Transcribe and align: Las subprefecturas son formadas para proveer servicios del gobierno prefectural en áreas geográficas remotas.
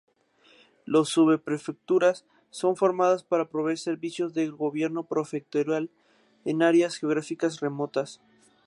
Las 0.87 1.09
subprefecturas 1.09 2.25
son 2.49 2.75
formadas 2.75 3.23
para 3.23 3.49
proveer 3.49 3.77
servicios 3.77 4.33
del 4.33 4.51
gobierno 4.51 5.03
prefectural 5.03 5.91
en 6.43 6.63
áreas 6.63 6.95
geográficas 6.95 7.59
remotas. 7.59 8.19